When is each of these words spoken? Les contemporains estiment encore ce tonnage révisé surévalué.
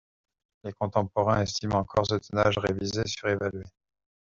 Les 0.63 0.73
contemporains 0.73 1.43
estiment 1.43 1.77
encore 1.81 2.07
ce 2.07 2.15
tonnage 2.15 2.57
révisé 2.57 3.03
surévalué. 3.05 3.61